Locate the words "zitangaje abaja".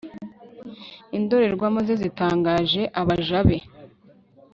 2.03-3.39